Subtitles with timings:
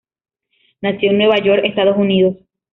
[0.81, 2.37] Nació en Nueva York, Estados Unidos.